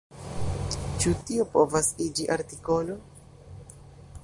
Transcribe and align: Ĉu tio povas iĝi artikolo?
Ĉu 1.03 1.13
tio 1.27 1.45
povas 1.51 1.91
iĝi 2.07 2.27
artikolo? 2.39 2.99